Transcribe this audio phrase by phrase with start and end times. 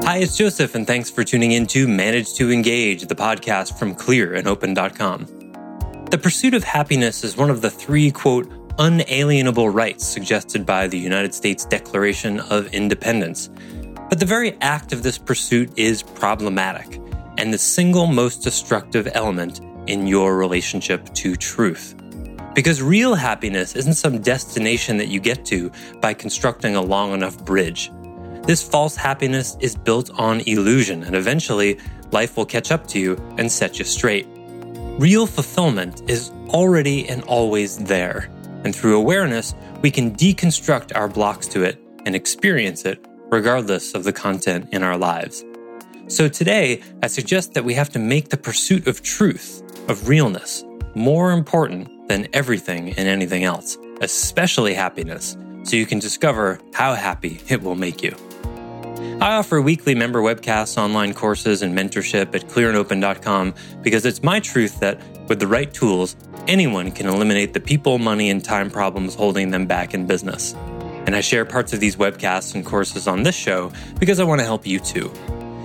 [0.05, 3.95] Hi, it's Joseph, and thanks for tuning in to Manage to Engage, the podcast from
[3.95, 5.27] clearandopen.com.
[6.11, 10.99] The pursuit of happiness is one of the three, quote, unalienable rights suggested by the
[10.99, 13.51] United States Declaration of Independence.
[14.09, 17.01] But the very act of this pursuit is problematic
[17.39, 21.95] and the single most destructive element in your relationship to truth.
[22.55, 27.43] Because real happiness isn't some destination that you get to by constructing a long enough
[27.45, 27.91] bridge.
[28.43, 31.79] This false happiness is built on illusion, and eventually,
[32.11, 34.27] life will catch up to you and set you straight.
[34.99, 38.29] Real fulfillment is already and always there.
[38.65, 44.05] And through awareness, we can deconstruct our blocks to it and experience it regardless of
[44.05, 45.45] the content in our lives.
[46.09, 50.65] So today, I suggest that we have to make the pursuit of truth, of realness,
[50.95, 57.41] more important than everything and anything else, especially happiness, so you can discover how happy
[57.49, 58.15] it will make you.
[59.23, 64.81] I offer weekly member webcasts, online courses, and mentorship at clearandopen.com because it's my truth
[64.81, 66.17] that with the right tools,
[66.49, 70.55] anyone can eliminate the people, money, and time problems holding them back in business.
[71.07, 74.41] And I share parts of these webcasts and courses on this show because I want
[74.41, 75.13] to help you too.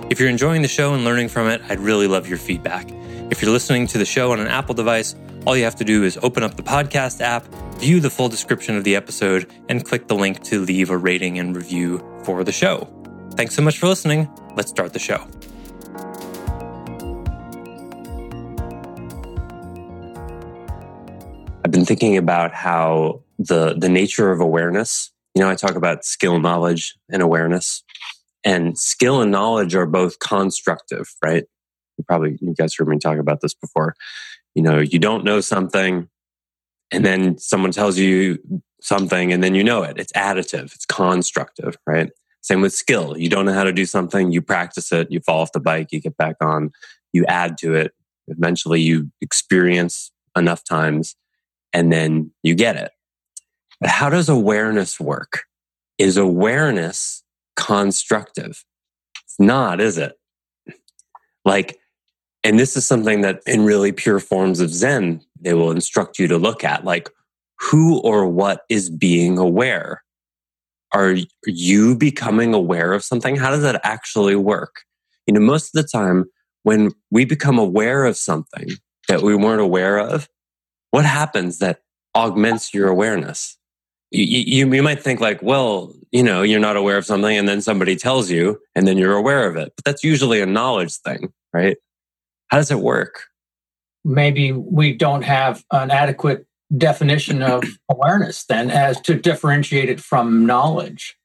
[0.09, 2.89] If you're enjoying the show and learning from it, I'd really love your feedback.
[3.30, 6.04] If you're listening to the show on an Apple device, all you have to do
[6.04, 7.45] is open up the podcast app,
[7.76, 11.39] view the full description of the episode, and click the link to leave a rating
[11.39, 12.87] and review for the show.
[13.36, 14.30] Thanks so much for listening.
[14.55, 15.27] Let's start the show.
[21.87, 26.95] Thinking about how the the nature of awareness, you know, I talk about skill, knowledge,
[27.09, 27.83] and awareness.
[28.43, 31.43] And skill and knowledge are both constructive, right?
[31.98, 33.95] You probably you guys heard me talk about this before.
[34.55, 36.09] You know, you don't know something
[36.92, 38.39] and then someone tells you
[38.81, 39.98] something and then you know it.
[39.98, 42.09] It's additive, it's constructive, right?
[42.42, 43.17] Same with skill.
[43.17, 45.92] You don't know how to do something, you practice it, you fall off the bike,
[45.92, 46.71] you get back on,
[47.11, 47.93] you add to it.
[48.27, 51.15] Eventually, you experience enough times
[51.77, 52.92] and then you get it.
[53.80, 55.43] But how does awareness work?
[55.98, 57.23] Is awareness
[57.55, 58.64] constructive?
[59.23, 60.14] It's not, is it?
[61.45, 61.77] Like,
[62.43, 66.27] and this is something that in really pure forms of Zen, they will instruct you
[66.27, 67.10] to look at like,
[67.60, 70.02] who or what is being aware?
[70.93, 73.36] are you becoming aware of something?
[73.36, 74.83] How does that actually work?
[75.26, 76.26] You know, most of the time
[76.64, 78.70] when we become aware of something
[79.08, 80.27] that we weren't aware of,
[80.92, 81.81] what happens that
[82.15, 83.58] augments your awareness?
[84.11, 87.48] You, you, you might think like, well, you know, you're not aware of something and
[87.48, 89.73] then somebody tells you and then you're aware of it.
[89.75, 91.77] But that's usually a knowledge thing, right?
[92.48, 93.23] How does it work?
[94.05, 100.45] Maybe we don't have an adequate definition of awareness then as to differentiate it from
[100.45, 101.17] knowledge.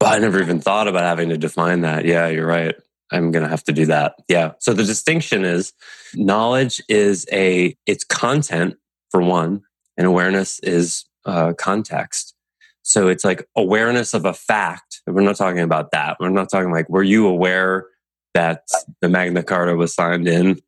[0.00, 2.06] Well, I never even thought about having to define that.
[2.06, 2.74] Yeah, you're right.
[3.12, 4.14] I'm going to have to do that.
[4.28, 4.52] Yeah.
[4.58, 5.72] So the distinction is
[6.14, 8.76] knowledge is a, it's content
[9.10, 9.62] for one,
[9.96, 12.34] and awareness is uh, context.
[12.82, 15.02] So it's like awareness of a fact.
[15.06, 16.16] We're not talking about that.
[16.20, 17.86] We're not talking like, were you aware
[18.34, 18.62] that
[19.00, 20.60] the Magna Carta was signed in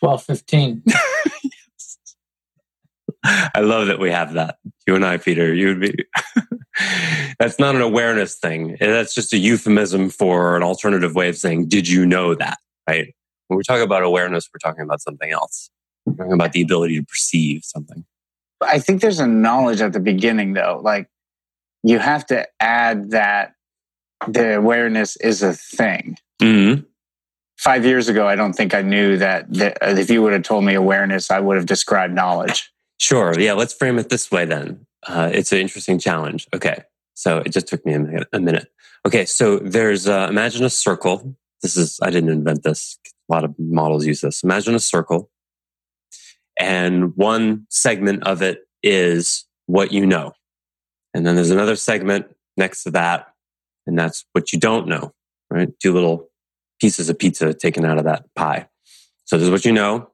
[0.00, 0.84] 1215?
[3.54, 4.58] I love that we have that.
[4.86, 5.94] You and I, Peter, you would be.
[7.38, 8.76] that's not an awareness thing.
[8.78, 12.58] That's just a euphemism for an alternative way of saying, did you know that?
[12.88, 13.14] Right?
[13.48, 15.70] When we talk about awareness, we're talking about something else.
[16.04, 18.04] We're talking about the ability to perceive something.
[18.62, 20.80] I think there's a knowledge at the beginning, though.
[20.82, 21.08] Like
[21.82, 23.54] you have to add that
[24.26, 26.16] the awareness is a thing.
[26.40, 26.82] Mm-hmm.
[27.58, 30.64] Five years ago, I don't think I knew that, that if you would have told
[30.64, 32.70] me awareness, I would have described knowledge.
[32.98, 33.38] Sure.
[33.38, 33.52] Yeah.
[33.52, 34.86] Let's frame it this way then.
[35.06, 36.46] Uh, it's an interesting challenge.
[36.54, 36.82] Okay.
[37.14, 38.68] So it just took me a minute.
[39.06, 39.24] Okay.
[39.24, 41.36] So there's, uh, imagine a circle.
[41.62, 42.98] This is, I didn't invent this.
[43.30, 44.42] A lot of models use this.
[44.42, 45.30] Imagine a circle.
[46.58, 50.32] And one segment of it is what you know.
[51.14, 52.26] And then there's another segment
[52.56, 53.32] next to that
[53.86, 55.14] And that's what you don't know,
[55.50, 55.68] right?
[55.80, 56.28] Two little
[56.80, 58.68] pieces of pizza taken out of that pie.
[59.24, 60.10] So there's what you know,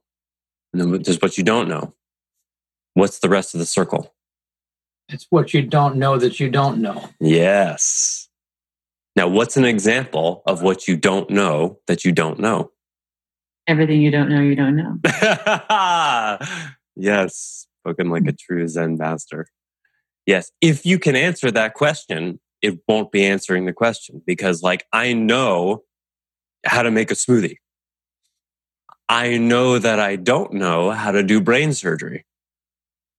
[0.72, 1.94] and then there's what you don't know.
[2.94, 4.14] What's the rest of the circle?
[5.08, 7.10] It's what you don't know that you don't know.
[7.20, 8.28] Yes.
[9.14, 12.70] Now, what's an example of what you don't know that you don't know?
[13.66, 14.98] Everything you don't know, you don't know.
[16.96, 19.46] yes, spoken like a true Zen master.
[20.26, 24.86] Yes, if you can answer that question, it won't be answering the question because, like,
[24.92, 25.82] I know
[26.64, 27.56] how to make a smoothie.
[29.08, 32.24] I know that I don't know how to do brain surgery.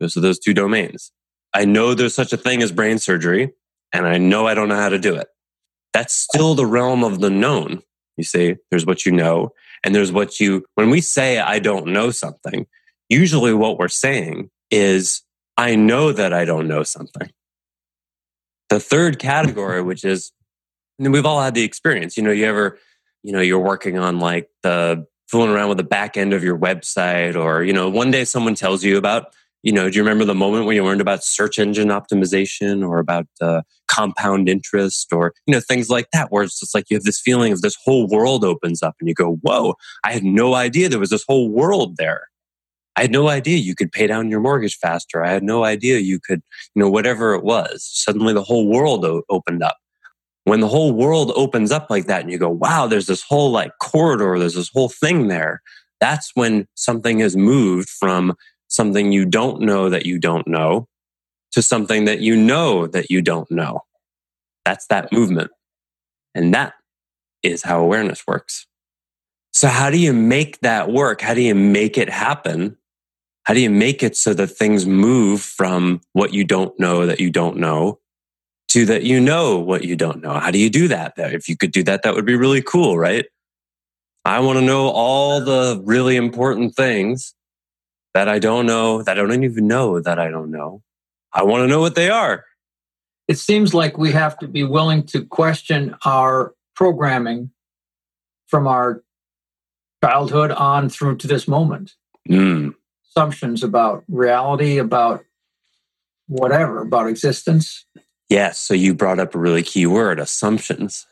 [0.03, 1.11] Those are those two domains.
[1.53, 3.53] I know there's such a thing as brain surgery,
[3.93, 5.27] and I know I don't know how to do it.
[5.93, 7.81] That's still the realm of the known.
[8.17, 9.53] You see, there's what you know,
[9.83, 12.67] and there's what you, when we say I don't know something,
[13.07, 15.21] usually what we're saying is
[15.55, 17.31] I know that I don't know something.
[18.69, 20.31] The third category, which is,
[20.99, 22.77] and we've all had the experience, you know, you ever,
[23.23, 26.57] you know, you're working on like the fooling around with the back end of your
[26.57, 29.33] website, or, you know, one day someone tells you about
[29.63, 32.99] you know, do you remember the moment when you learned about search engine optimization or
[32.99, 36.97] about uh, compound interest or, you know, things like that, where it's just like you
[36.97, 40.23] have this feeling of this whole world opens up and you go, whoa, I had
[40.23, 42.27] no idea there was this whole world there.
[42.97, 45.23] I had no idea you could pay down your mortgage faster.
[45.23, 46.43] I had no idea you could,
[46.75, 47.89] you know, whatever it was.
[47.89, 49.77] Suddenly the whole world o- opened up.
[50.43, 53.49] When the whole world opens up like that and you go, wow, there's this whole
[53.49, 55.61] like corridor, there's this whole thing there.
[56.01, 58.35] That's when something has moved from
[58.73, 60.87] something you don't know that you don't know
[61.51, 63.81] to something that you know that you don't know.
[64.65, 65.51] That's that movement.
[66.33, 66.73] And that
[67.43, 68.65] is how awareness works.
[69.51, 71.21] So, how do you make that work?
[71.21, 72.75] How do you make it happen?
[73.43, 77.19] How do you make it so that things move from what you don't know that
[77.19, 77.99] you don't know
[78.69, 80.33] to that you know what you don't know?
[80.39, 81.13] How do you do that?
[81.17, 83.25] If you could do that, that would be really cool, right?
[84.25, 87.35] I want to know all the really important things
[88.13, 90.81] that I don't know, that I don't even know that I don't know.
[91.31, 92.45] I want to know what they are.
[93.27, 97.51] It seems like we have to be willing to question our programming
[98.47, 99.03] from our
[100.03, 101.93] childhood on through to this moment.
[102.29, 102.75] Mm.
[103.09, 105.23] Assumptions about reality, about
[106.27, 107.85] whatever, about existence.
[108.29, 108.59] Yes.
[108.59, 111.07] So you brought up a really key word assumptions.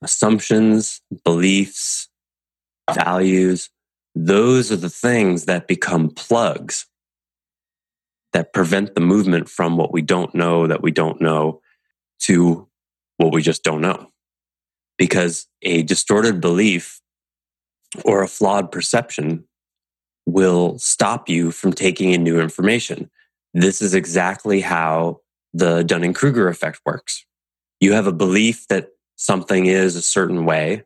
[0.00, 2.08] Assumptions, beliefs,
[2.94, 3.68] values
[4.26, 6.86] those are the things that become plugs
[8.32, 11.60] that prevent the movement from what we don't know that we don't know
[12.20, 12.68] to
[13.16, 14.08] what we just don't know.
[14.96, 17.00] Because a distorted belief
[18.04, 19.44] or a flawed perception
[20.26, 23.08] will stop you from taking in new information.
[23.54, 25.20] This is exactly how
[25.54, 27.24] the Dunning Kruger effect works.
[27.80, 30.82] You have a belief that something is a certain way,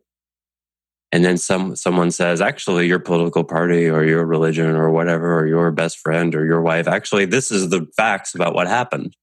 [1.13, 5.47] and then some someone says actually your political party or your religion or whatever or
[5.47, 9.15] your best friend or your wife actually this is the facts about what happened.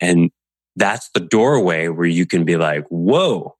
[0.00, 0.30] And
[0.74, 3.56] that's the doorway where you can be like whoa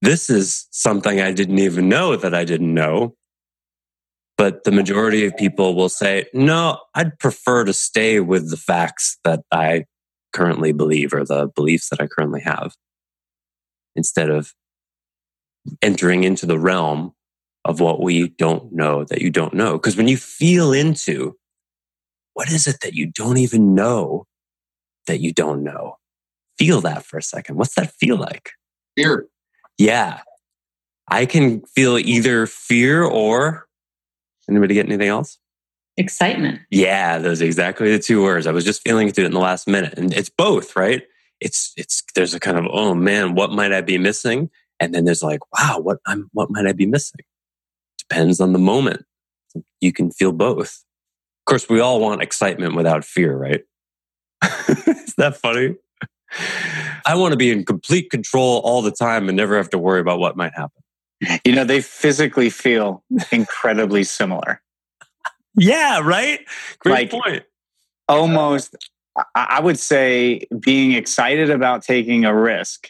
[0.00, 3.14] this is something i didn't even know that i didn't know.
[4.38, 9.18] But the majority of people will say no i'd prefer to stay with the facts
[9.24, 9.84] that i
[10.32, 12.74] currently believe or the beliefs that i currently have
[13.96, 14.54] instead of
[15.82, 17.12] entering into the realm
[17.64, 19.72] of what we don't know that you don't know.
[19.72, 21.36] Because when you feel into
[22.34, 24.26] what is it that you don't even know
[25.06, 25.96] that you don't know,
[26.58, 27.56] feel that for a second.
[27.56, 28.50] What's that feel like?
[28.96, 29.26] Fear.
[29.76, 30.20] Yeah.
[31.08, 33.66] I can feel either fear or
[34.48, 35.38] anybody get anything else?
[35.96, 36.60] Excitement.
[36.70, 38.46] Yeah, those are exactly the two words.
[38.46, 39.94] I was just feeling through it in the last minute.
[39.98, 41.02] And it's both, right?
[41.40, 44.50] It's it's there's a kind of, oh man, what might I be missing?
[44.80, 47.20] And then there's like, wow, what I'm, what might I be missing?
[47.98, 49.04] Depends on the moment.
[49.80, 50.84] You can feel both.
[51.40, 53.62] Of course, we all want excitement without fear, right?
[54.68, 55.74] Is that funny?
[57.06, 60.00] I want to be in complete control all the time and never have to worry
[60.00, 60.82] about what might happen.
[61.44, 64.60] You know, they physically feel incredibly similar.
[65.56, 66.40] Yeah, right?
[66.80, 67.42] Great Like- point.
[68.08, 68.74] Almost,
[69.34, 72.88] I- I would say, being excited about taking a risk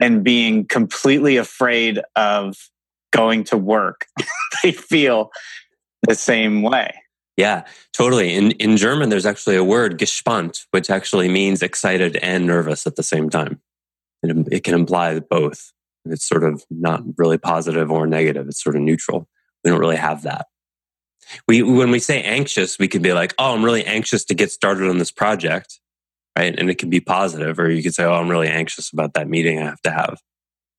[0.00, 2.56] and being completely afraid of
[3.12, 4.06] going to work,
[4.62, 5.30] they feel
[6.06, 6.94] the same way.
[7.36, 8.34] Yeah, totally.
[8.34, 12.96] In in German, there's actually a word gespannt, which actually means excited and nervous at
[12.96, 13.60] the same time.
[14.22, 15.72] It, it can imply both.
[16.06, 18.48] It's sort of not really positive or negative.
[18.48, 19.28] It's sort of neutral.
[19.62, 20.46] We don't really have that.
[21.46, 24.50] We when we say anxious, we could be like, "Oh, I'm really anxious to get
[24.50, 25.80] started on this project,"
[26.36, 26.54] right?
[26.58, 29.28] And it can be positive, or you could say, oh, I'm really anxious about that
[29.28, 30.20] meeting I have to have.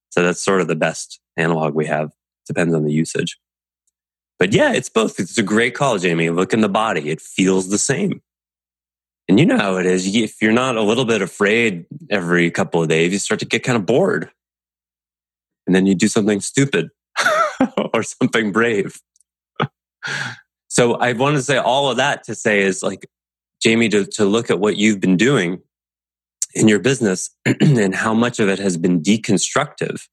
[0.09, 2.11] So that's sort of the best analog we have.
[2.45, 3.37] Depends on the usage.
[4.39, 5.19] But yeah, it's both.
[5.19, 6.29] It's a great call, Jamie.
[6.29, 7.09] Look in the body.
[7.09, 8.21] It feels the same.
[9.27, 10.15] And you know how it is.
[10.15, 13.63] If you're not a little bit afraid every couple of days, you start to get
[13.63, 14.29] kind of bored.
[15.65, 16.89] And then you do something stupid
[17.93, 19.01] or something brave.
[20.69, 23.09] so I want to say all of that to say is like,
[23.61, 25.61] Jamie, to, to look at what you've been doing
[26.53, 30.07] in your business and how much of it has been deconstructive.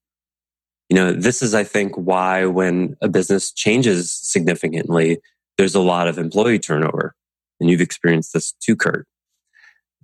[0.89, 5.19] You know, this is, I think, why when a business changes significantly,
[5.57, 7.15] there's a lot of employee turnover.
[7.61, 9.07] And you've experienced this too, Kurt.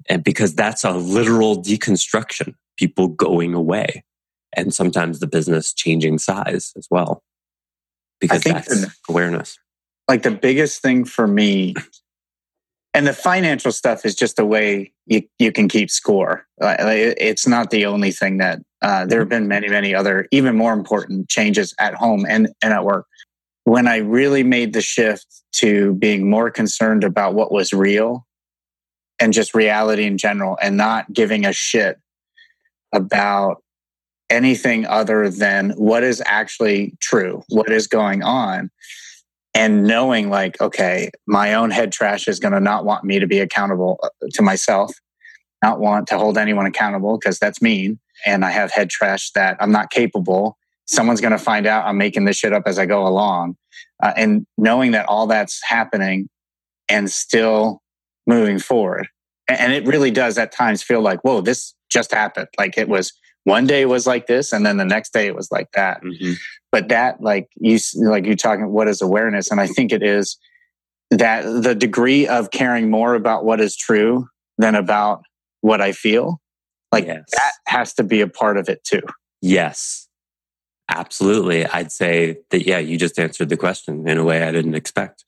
[0.08, 4.04] And because that's a literal deconstruction, people going away
[4.54, 7.22] and sometimes the business changing size as well.
[8.20, 9.58] Because that's the, awareness.
[10.08, 11.74] Like the biggest thing for me
[12.92, 16.46] and the financial stuff is just a way you, you can keep score.
[16.60, 20.72] It's not the only thing that uh, there have been many, many other even more
[20.72, 23.06] important changes at home and, and at work.
[23.64, 28.26] When I really made the shift to being more concerned about what was real
[29.20, 31.98] and just reality in general and not giving a shit
[32.92, 33.62] about
[34.30, 38.70] anything other than what is actually true, what is going on,
[39.54, 43.26] and knowing like okay my own head trash is going to not want me to
[43.26, 44.92] be accountable uh, to myself
[45.62, 49.56] not want to hold anyone accountable because that's mean and i have head trash that
[49.60, 50.56] i'm not capable.
[50.86, 53.56] Someone's going to find out i'm making this shit up as i go along.
[54.02, 56.28] Uh, and knowing that all that's happening
[56.88, 57.80] and still
[58.26, 59.06] moving forward
[59.48, 62.48] and it really does at times feel like whoa this just happened.
[62.56, 63.12] Like it was
[63.44, 66.02] one day was like this and then the next day it was like that.
[66.02, 66.32] Mm-hmm.
[66.72, 69.50] But that like you like you talking what is awareness?
[69.50, 70.36] And i think it is
[71.10, 74.28] that the degree of caring more about what is true
[74.58, 75.22] than about
[75.62, 76.40] what i feel
[76.92, 77.24] like yes.
[77.32, 79.02] that has to be a part of it too.
[79.40, 80.08] Yes.
[80.88, 81.64] Absolutely.
[81.66, 85.24] I'd say that yeah you just answered the question in a way i didn't expect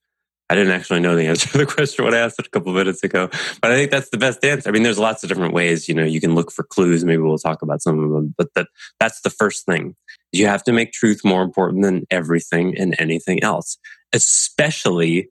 [0.52, 2.68] I didn't actually know the answer to the question when I asked it a couple
[2.68, 3.30] of minutes ago,
[3.62, 4.68] but I think that's the best answer.
[4.68, 5.88] I mean, there's lots of different ways.
[5.88, 7.06] You know, you can look for clues.
[7.06, 8.68] Maybe we'll talk about some of them, but that
[9.00, 9.96] that's the first thing.
[10.30, 13.78] You have to make truth more important than everything and anything else,
[14.12, 15.30] especially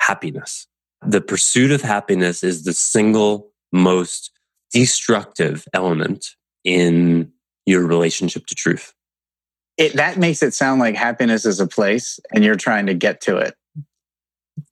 [0.00, 0.66] happiness.
[1.06, 4.30] The pursuit of happiness is the single most
[4.72, 6.28] destructive element
[6.64, 7.30] in
[7.66, 8.94] your relationship to truth.
[9.76, 13.20] It, that makes it sound like happiness is a place and you're trying to get
[13.22, 13.54] to it.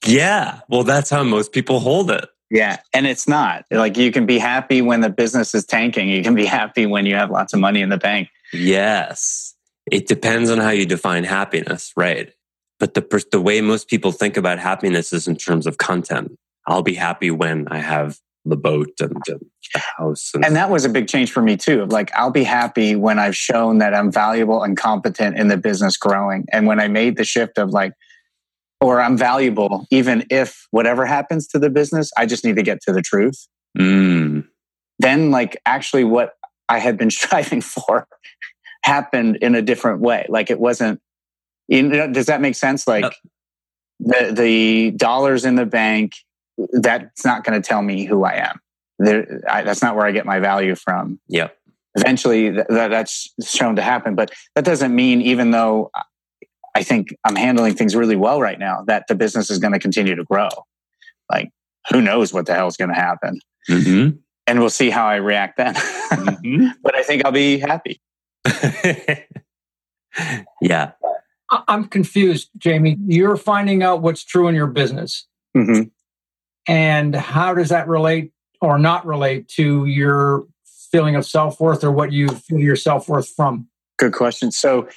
[0.05, 0.61] Yeah.
[0.69, 2.29] Well, that's how most people hold it.
[2.51, 2.79] Yeah.
[2.93, 6.09] And it's not like you can be happy when the business is tanking.
[6.09, 8.29] You can be happy when you have lots of money in the bank.
[8.53, 9.55] Yes.
[9.91, 12.33] It depends on how you define happiness, right?
[12.79, 16.39] But the, the way most people think about happiness is in terms of content.
[16.67, 19.41] I'll be happy when I have the boat and the
[19.97, 20.31] house.
[20.35, 21.87] And, and that was a big change for me too.
[21.87, 25.97] Like, I'll be happy when I've shown that I'm valuable and competent in the business
[25.97, 26.45] growing.
[26.53, 27.95] And when I made the shift of like,
[28.81, 32.81] or I'm valuable, even if whatever happens to the business, I just need to get
[32.83, 33.47] to the truth.
[33.79, 34.47] Mm.
[34.99, 36.35] Then, like, actually, what
[36.69, 38.07] I had been striving for
[38.83, 40.27] happened in a different way.
[40.29, 41.01] Like, it wasn't,
[41.69, 42.87] you know, does that make sense?
[42.87, 43.15] Like,
[44.01, 46.13] the, the dollars in the bank,
[46.73, 48.61] that's not going to tell me who I am.
[48.99, 51.19] There, I, that's not where I get my value from.
[51.29, 51.49] Yeah.
[51.97, 55.91] Eventually, th- that's shown to happen, but that doesn't mean even though
[56.75, 59.79] I think I'm handling things really well right now, that the business is going to
[59.79, 60.49] continue to grow.
[61.31, 61.51] Like,
[61.91, 63.39] who knows what the hell is going to happen?
[63.69, 64.17] Mm-hmm.
[64.47, 65.75] And we'll see how I react then.
[65.75, 66.67] mm-hmm.
[66.83, 68.01] But I think I'll be happy.
[70.61, 70.93] yeah.
[71.69, 72.97] I'm confused, Jamie.
[73.07, 75.27] You're finding out what's true in your business.
[75.57, 75.83] Mm-hmm.
[76.67, 80.45] And how does that relate or not relate to your
[80.91, 83.69] feeling of self worth or what you feel your self worth from?
[83.99, 84.51] Good question.
[84.51, 84.89] So,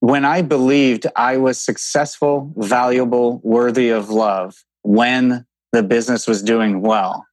[0.00, 6.80] when I believed I was successful, valuable, worthy of love when the business was doing
[6.80, 7.26] well,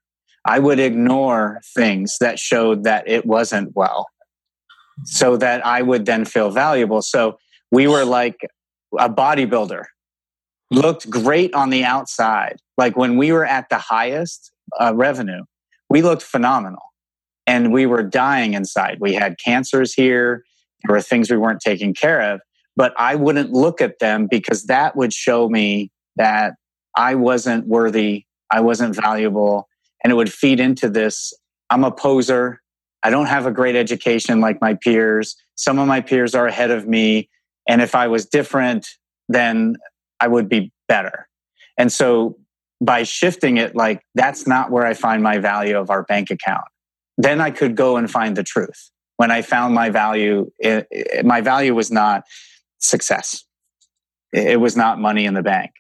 [0.46, 4.08] I would ignore things that showed that it wasn't well
[5.06, 7.02] so that I would then feel valuable.
[7.02, 7.40] So
[7.72, 8.46] we were like
[9.00, 9.86] a bodybuilder,
[10.70, 12.58] looked great on the outside.
[12.78, 15.44] Like when we were at the highest uh, revenue,
[15.90, 16.84] we looked phenomenal
[17.46, 18.98] and we were dying inside.
[19.00, 20.44] We had cancers here.
[20.84, 22.42] There were things we weren't taking care of
[22.78, 26.54] but I wouldn't look at them because that would show me that
[26.96, 29.68] I wasn't worthy, I wasn't valuable,
[30.04, 31.34] and it would feed into this
[31.70, 32.62] I'm a poser.
[33.04, 35.36] I don't have a great education like my peers.
[35.56, 37.30] Some of my peers are ahead of me.
[37.68, 38.88] And if I was different,
[39.28, 39.76] then
[40.22, 41.28] I would be better.
[41.78, 42.38] And so
[42.80, 46.64] by shifting it, like that's not where I find my value of our bank account.
[47.18, 48.92] Then I could go and find the truth.
[49.18, 52.24] When I found my value, it, it, my value was not
[52.80, 53.44] success.
[54.34, 55.72] It, was not money in the bank.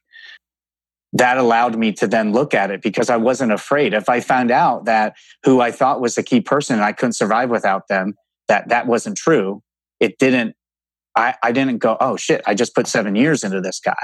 [1.13, 3.93] That allowed me to then look at it because I wasn't afraid.
[3.93, 7.13] If I found out that who I thought was a key person and I couldn't
[7.13, 8.15] survive without them,
[8.47, 9.61] that that wasn't true,
[9.99, 10.55] it didn't
[11.17, 13.95] I, I didn't go, oh shit, I just put seven years into this guy.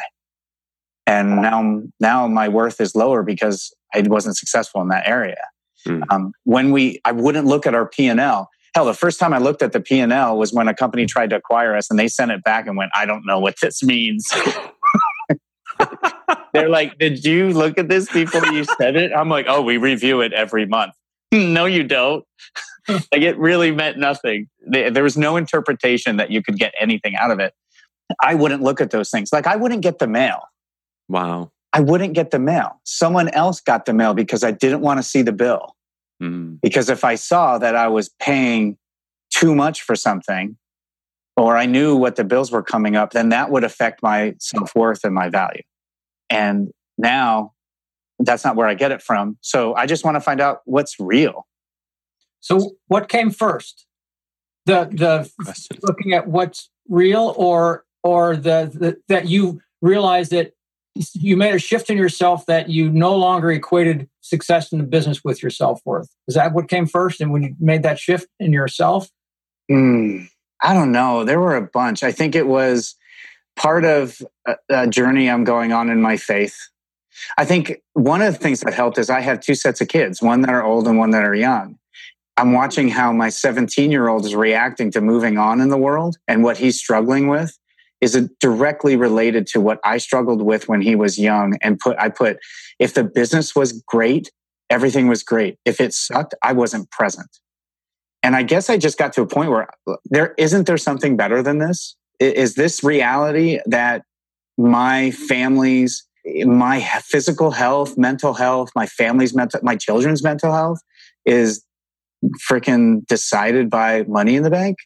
[1.06, 5.38] And now, now my worth is lower because I wasn't successful in that area.
[5.88, 6.02] Mm.
[6.10, 8.50] Um, when we, I wouldn't look at our P and L.
[8.76, 11.06] Hell, the first time I looked at the P and L was when a company
[11.06, 13.56] tried to acquire us, and they sent it back and went, "I don't know what
[13.62, 14.28] this means."
[16.54, 19.78] They're like, "Did you look at this before you said it?" I'm like, "Oh, we
[19.78, 20.94] review it every month."
[21.32, 22.26] no, you don't.
[22.88, 24.50] like it really meant nothing.
[24.66, 27.54] There was no interpretation that you could get anything out of it.
[28.22, 29.32] I wouldn't look at those things.
[29.32, 30.42] Like I wouldn't get the mail.
[31.08, 31.52] Wow.
[31.72, 32.80] I wouldn't get the mail.
[32.84, 35.76] Someone else got the mail because I didn't want to see the bill.
[36.24, 36.60] Mm.
[36.62, 38.78] Because if I saw that I was paying
[39.30, 40.58] too much for something,
[41.36, 44.76] or I knew what the bills were coming up, then that would affect my self
[44.76, 45.64] worth and my value.
[46.30, 47.54] And now
[48.20, 49.38] that's not where I get it from.
[49.42, 51.48] So I just want to find out what's real.
[52.40, 53.86] So what came first?
[54.66, 55.80] The the Question.
[55.82, 60.54] looking at what's real or or the, the that you realized that
[61.14, 65.24] you made a shift in yourself that you no longer equated success in the business
[65.24, 66.10] with your self-worth.
[66.28, 69.10] Is that what came first and when you made that shift in yourself?
[69.72, 70.28] Mm,
[70.62, 71.24] I don't know.
[71.24, 72.04] There were a bunch.
[72.04, 72.96] I think it was
[73.56, 76.56] part of a, a journey I'm going on in my faith.
[77.38, 80.22] I think one of the things that helped is I have two sets of kids,
[80.22, 81.78] one that are old and one that are young.
[82.38, 86.18] I'm watching how my 17 year old is reacting to moving on in the world
[86.28, 87.58] and what he's struggling with
[88.04, 91.58] is it directly related to what I struggled with when he was young.
[91.62, 92.38] And put, I put,
[92.78, 94.30] if the business was great,
[94.70, 95.58] everything was great.
[95.64, 97.30] If it sucked, I wasn't present.
[98.22, 99.70] And I guess I just got to a point where
[100.04, 101.96] there isn't there something better than this?
[102.20, 104.04] Is this reality that
[104.58, 106.06] my family's,
[106.44, 110.80] my physical health, mental health, my family's mental, my children's mental health
[111.26, 111.64] is
[112.50, 114.78] freaking decided by money in the bank.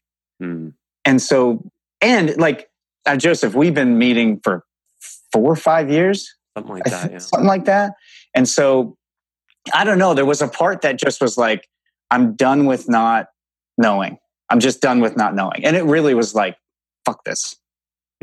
[0.42, 0.74] Mm.
[1.04, 1.64] And so,
[2.00, 2.70] and like
[3.08, 4.64] uh, Joseph, we've been meeting for
[5.32, 7.18] four or five years, something like that, yeah.
[7.18, 7.94] something like that.
[8.36, 8.98] And so,
[9.74, 10.14] I don't know.
[10.14, 11.68] There was a part that just was like,
[12.12, 13.28] I'm done with not
[13.78, 14.18] knowing.
[14.50, 15.66] I'm just done with not knowing.
[15.66, 16.58] And it really was like,
[17.06, 17.56] fuck this.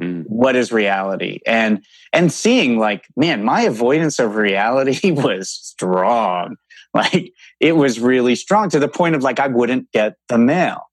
[0.01, 0.25] Mm.
[0.27, 1.41] What is reality?
[1.47, 6.57] And and seeing like, man, my avoidance of reality was strong.
[6.93, 10.91] Like it was really strong to the point of like I wouldn't get the mail.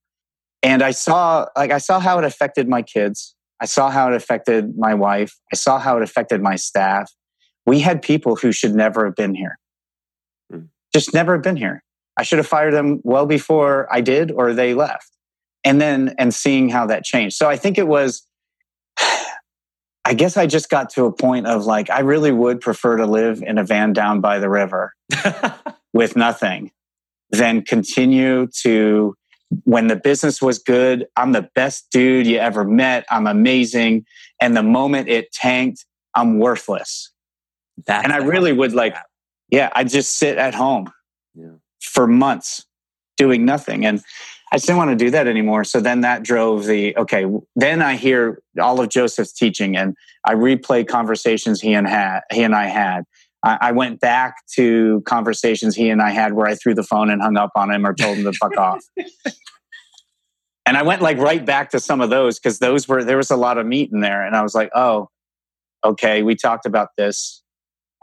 [0.62, 3.34] And I saw like I saw how it affected my kids.
[3.62, 5.38] I saw how it affected my wife.
[5.52, 7.12] I saw how it affected my staff.
[7.64, 9.56] We had people who should never have been here.
[10.52, 10.68] Mm.
[10.92, 11.84] Just never have been here.
[12.18, 15.08] I should have fired them well before I did or they left.
[15.64, 17.36] And then and seeing how that changed.
[17.36, 18.26] So I think it was
[20.04, 23.06] I guess I just got to a point of like, I really would prefer to
[23.06, 24.92] live in a van down by the river
[25.92, 26.72] with nothing
[27.30, 29.14] than continue to
[29.64, 33.04] when the business was good i'm the best dude you ever met.
[33.10, 34.04] I'm amazing.
[34.40, 35.84] And the moment it tanked
[36.14, 37.10] i'm worthless.
[37.86, 38.94] That's and i really would like
[39.50, 40.90] yeah i just sit at home
[41.34, 41.56] yeah.
[41.80, 42.64] for months
[43.16, 43.84] doing nothing.
[43.84, 44.02] And
[44.52, 45.64] i just didn't want to do that anymore.
[45.64, 50.34] So then that drove the okay then i hear all of joseph's teaching and i
[50.34, 53.04] replay conversations he and had he and i had.
[53.44, 57.20] I, went back to conversations he and I had where I threw the phone and
[57.20, 58.84] hung up on him or told him to fuck off.
[60.64, 63.30] And I went like right back to some of those because those were there was
[63.30, 64.24] a lot of meat in there.
[64.24, 65.08] And I was like, oh,
[65.84, 67.42] okay, we talked about this.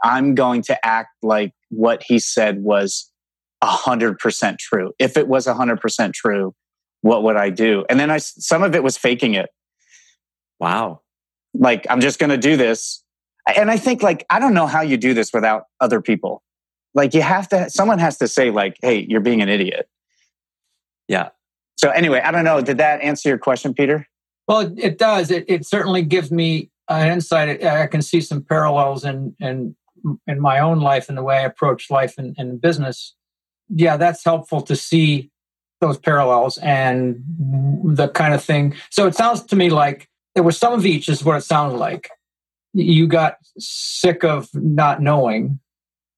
[0.02, 3.10] I'm going to act like what he said was
[3.62, 4.92] a hundred percent true.
[4.98, 6.54] If it was a hundred percent true,
[7.02, 7.84] what would I do?
[7.88, 9.50] And then I some of it was faking it.
[10.58, 11.00] Wow.
[11.54, 13.02] Like I'm just going to do this
[13.56, 16.42] and I think like I don't know how you do this without other people.
[16.94, 19.88] Like you have to someone has to say like, "Hey, you're being an idiot."
[21.08, 21.30] Yeah.
[21.80, 22.60] So anyway, I don't know.
[22.60, 24.06] Did that answer your question, Peter?
[24.46, 25.30] Well, it does.
[25.30, 27.64] It, it certainly gives me an insight.
[27.64, 29.74] I can see some parallels in in
[30.26, 33.14] in my own life and the way I approach life and, and business.
[33.70, 35.30] Yeah, that's helpful to see
[35.80, 37.24] those parallels and
[37.96, 38.74] the kind of thing.
[38.90, 41.72] So it sounds to me like there was some of each, is what it sounds
[41.74, 42.10] like
[42.74, 45.60] you got sick of not knowing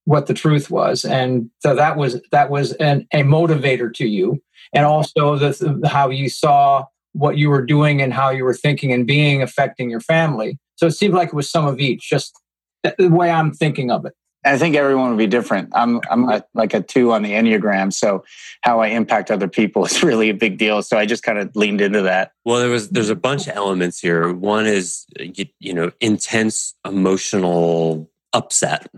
[0.04, 4.42] what the truth was and so that was that was an, a motivator to you
[4.74, 8.92] and also the, how you saw what you were doing and how you were thinking
[8.92, 12.38] and being affecting your family so it seemed like it was some of each just
[12.82, 15.70] the way i'm thinking of it I think everyone will be different.
[15.72, 18.24] I'm I'm a, like a two on the enneagram, so
[18.62, 20.82] how I impact other people is really a big deal.
[20.82, 22.32] So I just kind of leaned into that.
[22.44, 24.32] Well, there was there's a bunch of elements here.
[24.32, 28.88] One is you, you know intense emotional upset.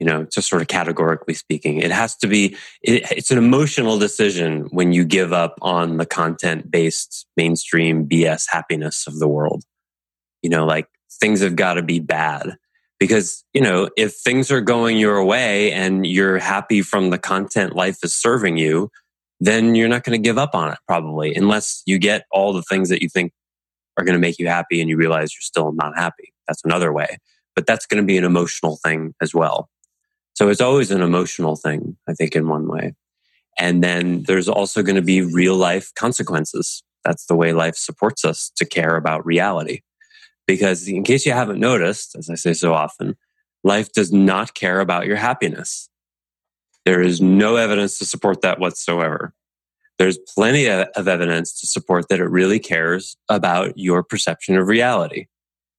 [0.00, 2.56] You know, just sort of categorically speaking, it has to be.
[2.82, 8.46] It, it's an emotional decision when you give up on the content based mainstream BS
[8.48, 9.62] happiness of the world.
[10.42, 10.88] You know, like
[11.20, 12.56] things have got to be bad
[13.00, 17.74] because you know if things are going your way and you're happy from the content
[17.74, 18.90] life is serving you
[19.40, 22.62] then you're not going to give up on it probably unless you get all the
[22.62, 23.32] things that you think
[23.96, 26.92] are going to make you happy and you realize you're still not happy that's another
[26.92, 27.18] way
[27.56, 29.68] but that's going to be an emotional thing as well
[30.34, 32.94] so it's always an emotional thing i think in one way
[33.58, 38.24] and then there's also going to be real life consequences that's the way life supports
[38.24, 39.80] us to care about reality
[40.50, 43.16] because, in case you haven't noticed, as I say so often,
[43.62, 45.88] life does not care about your happiness.
[46.84, 49.32] There is no evidence to support that whatsoever.
[49.98, 55.26] There's plenty of evidence to support that it really cares about your perception of reality.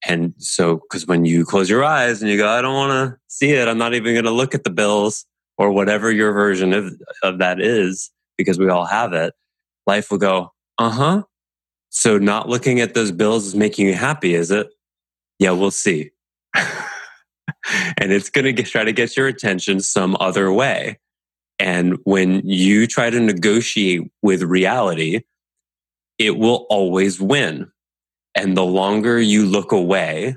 [0.08, 3.18] And so, because when you close your eyes and you go, I don't want to
[3.28, 5.26] see it, I'm not even going to look at the bills
[5.58, 9.32] or whatever your version of, of that is, because we all have it,
[9.86, 11.22] life will go, uh huh,
[11.90, 14.68] so not looking at those bills is making you happy, is it?
[15.38, 16.10] Yeah, we'll see.
[16.54, 20.98] and it's going to try to get your attention some other way.
[21.58, 25.20] And when you try to negotiate with reality,
[26.18, 27.71] it will always win.
[28.34, 30.36] And the longer you look away,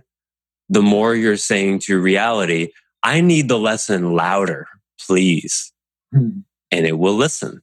[0.69, 2.69] the more you're saying to reality,
[3.03, 4.67] I need the lesson louder,
[4.99, 5.71] please.
[6.11, 6.39] Hmm.
[6.71, 7.61] And it will listen.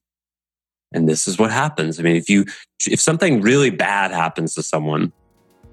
[0.92, 1.98] And this is what happens.
[1.98, 2.44] I mean, if you,
[2.86, 5.12] if something really bad happens to someone,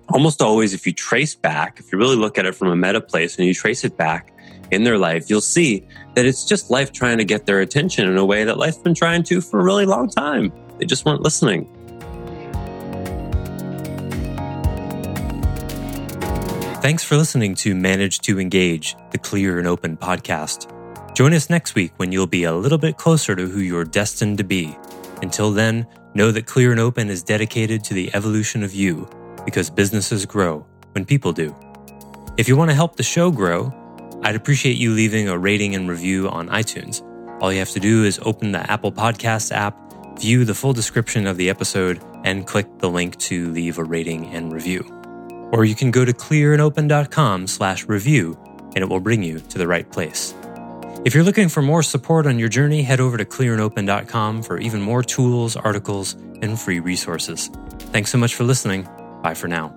[0.09, 3.01] almost always, if you trace back, if you really look at it from a meta
[3.01, 4.33] place and you trace it back
[4.71, 8.17] in their life, you'll see that it's just life trying to get their attention in
[8.17, 10.51] a way that life's been trying to for a really long time.
[10.77, 11.67] They just weren't listening.
[16.81, 20.73] Thanks for listening to Manage to Engage, the Clear and Open podcast.
[21.13, 24.37] Join us next week when you'll be a little bit closer to who you're destined
[24.37, 24.77] to be.
[25.21, 29.09] Until then, know that Clear and Open is dedicated to the evolution of you
[29.43, 31.53] because businesses grow when people do.
[32.37, 33.73] If you want to help the show grow,
[34.23, 37.03] I'd appreciate you leaving a rating and review on iTunes.
[37.41, 39.77] All you have to do is open the Apple Podcasts app,
[40.17, 44.27] view the full description of the episode, and click the link to leave a rating
[44.27, 44.98] and review.
[45.51, 48.37] Or you can go to clearandopen.com slash review
[48.75, 50.33] and it will bring you to the right place.
[51.05, 54.81] If you're looking for more support on your journey, head over to clearandopen.com for even
[54.81, 57.49] more tools, articles, and free resources.
[57.93, 58.87] Thanks so much for listening.
[59.23, 59.73] Bye for now.